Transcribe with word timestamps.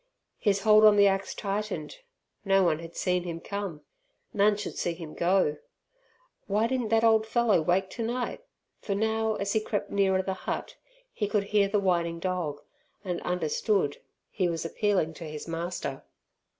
His 0.39 0.61
hold 0.63 0.83
on 0.83 0.95
the 0.95 1.05
axe 1.05 1.35
tightened. 1.35 1.97
No 2.43 2.63
one 2.63 2.79
had 2.79 2.95
seen 2.95 3.21
him 3.23 3.39
come; 3.39 3.81
none 4.33 4.57
should 4.57 4.75
see 4.75 4.93
him 4.95 5.13
go! 5.13 5.57
Why 6.47 6.65
didn't 6.65 6.87
that 6.89 7.03
old 7.03 7.27
fellow 7.27 7.61
wake 7.61 7.87
tonight? 7.91 8.43
for 8.79 8.95
now, 8.95 9.35
as 9.35 9.53
he 9.53 9.59
crept 9.59 9.91
nearer 9.91 10.23
the 10.23 10.33
hut, 10.33 10.75
he 11.13 11.27
could 11.27 11.43
hear 11.43 11.67
the 11.67 11.77
whining 11.79 12.17
dog, 12.19 12.61
and 13.05 13.21
understood, 13.21 13.97
he 14.31 14.49
was 14.49 14.65
appealing 14.65 15.13
to 15.13 15.25
his 15.29 15.47
master. 15.47 16.01